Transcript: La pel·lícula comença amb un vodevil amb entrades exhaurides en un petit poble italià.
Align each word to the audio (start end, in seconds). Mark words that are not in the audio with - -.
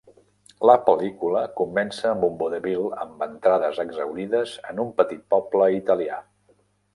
La 0.67 0.75
pel·lícula 0.85 1.43
comença 1.59 2.07
amb 2.11 2.25
un 2.27 2.39
vodevil 2.39 2.87
amb 3.03 3.21
entrades 3.27 3.83
exhaurides 3.85 4.55
en 4.73 4.83
un 4.87 4.91
petit 5.03 5.23
poble 5.35 5.69
italià. 5.77 6.19